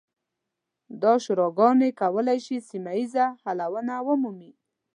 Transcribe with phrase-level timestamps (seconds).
[1.01, 4.51] دا شوراګانې کولی شي سیمه ییز حلونه ومومي.